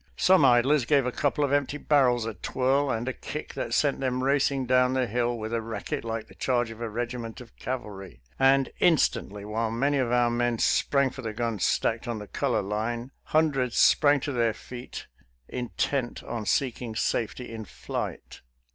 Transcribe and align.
Some 0.17 0.43
idlers 0.43 0.85
gave 0.85 1.05
a 1.05 1.11
couple 1.11 1.43
of 1.43 1.53
empty 1.53 1.77
barrels 1.77 2.25
a 2.25 2.33
twirl 2.33 2.89
and 2.89 3.07
a 3.07 3.13
kick 3.13 3.53
that 3.53 3.71
sent 3.71 3.99
them 3.99 4.23
racing 4.23 4.65
down 4.65 4.93
the 4.93 5.05
hill 5.05 5.37
with 5.37 5.53
a 5.53 5.61
racket 5.61 6.03
like 6.03 6.25
the 6.25 6.33
charge 6.33 6.71
of 6.71 6.81
a 6.81 6.89
regiment 6.89 7.39
of 7.39 7.55
cavalry, 7.55 8.19
and 8.39 8.71
instantly, 8.79 9.45
while 9.45 9.69
many 9.69 9.99
of 9.99 10.11
our 10.11 10.31
men 10.31 10.57
sprang 10.57 11.11
for 11.11 11.21
the 11.21 11.33
guns 11.33 11.63
stacked 11.67 12.07
on 12.07 12.17
the 12.17 12.25
color 12.25 12.63
line, 12.63 13.11
hundreds 13.25 13.77
sprang 13.77 14.19
to 14.21 14.31
their 14.31 14.55
feet 14.55 15.05
intent 15.47 16.23
on 16.23 16.47
seeking 16.47 16.95
safety 16.95 17.53
in 17.53 17.63
flight. 17.63 18.41